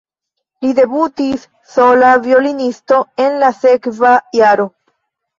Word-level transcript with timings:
Li 0.65 0.69
debutis 0.77 1.43
sola 1.73 2.13
violonisto 2.27 2.97
en 3.25 3.37
la 3.43 3.51
sekva 3.59 4.15
jaro. 4.39 4.65